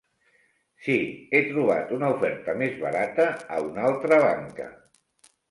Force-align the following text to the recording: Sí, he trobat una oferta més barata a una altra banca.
Sí, 0.85 0.95
he 1.31 1.41
trobat 1.49 1.91
una 1.97 2.09
oferta 2.15 2.57
més 2.63 2.81
barata 2.87 3.29
a 3.59 3.61
una 3.69 3.87
altra 3.93 4.21
banca. 4.27 4.69